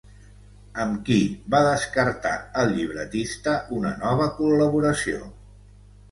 Amb 0.83 1.01
qui 1.09 1.17
va 1.55 1.59
descartar 1.67 2.31
el 2.61 2.73
llibretista 2.77 3.53
una 3.81 3.91
nova 4.05 4.27
col·laboració? 4.39 5.21